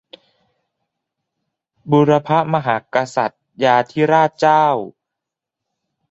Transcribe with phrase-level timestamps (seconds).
[1.91, 4.65] บุรพมหากษัตริยาธิราชเจ้า